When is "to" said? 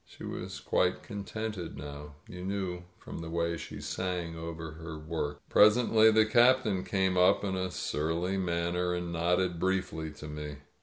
10.13-10.27